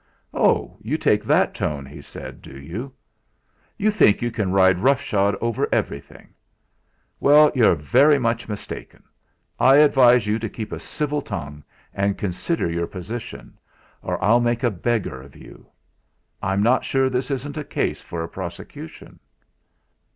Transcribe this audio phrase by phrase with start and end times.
[0.33, 0.79] "Oh!
[0.81, 2.91] you take that tone," he said, "do you?
[3.77, 6.33] You think you can ride roughshod over everything?
[7.19, 9.03] Well, you're very much mistaken.
[9.59, 13.59] I advise you to keep a civil tongue and consider your position,
[14.01, 15.67] or I'll make a beggar of you.
[16.41, 19.19] I'm not sure this isn't a case for a prosecution!"